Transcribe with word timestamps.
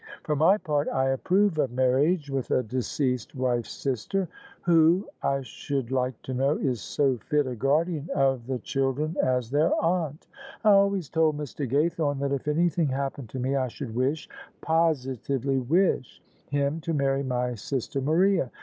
For 0.23 0.35
my 0.35 0.57
part 0.57 0.87
I 0.89 1.09
approve 1.09 1.59
of 1.59 1.71
marriage 1.71 2.31
with 2.31 2.49
a 2.49 2.63
deceased 2.63 3.35
wife's 3.35 3.69
sister. 3.69 4.27
Who, 4.63 5.07
I 5.21 5.41
should 5.41 5.91
like 5.91 6.19
to 6.23 6.33
know, 6.33 6.57
is 6.57 6.81
so 6.81 7.17
fit 7.17 7.45
a 7.45 7.55
guardian 7.55 8.09
of 8.15 8.47
the 8.47 8.57
children 8.57 9.09
[io6] 9.09 9.11
OF 9.11 9.13
ISABEL 9.13 9.23
CARNABY 9.29 9.37
as 9.37 9.51
their 9.51 9.73
aunt? 9.83 10.27
I 10.63 10.71
always 10.71 11.07
told 11.07 11.37
Mr. 11.37 11.69
Ga3rthome 11.69 12.19
that 12.21 12.33
if 12.33 12.47
any 12.47 12.67
thing 12.69 12.87
happened 12.87 13.29
to 13.29 13.39
me 13.39 13.55
I 13.55 13.67
should 13.67 13.93
wish— 13.93 14.27
positively 14.61 15.59
wish— 15.59 16.23
him 16.49 16.79
to 16.81 16.95
marry 16.95 17.21
my 17.21 17.53
sister 17.53 18.01
Maria. 18.01 18.49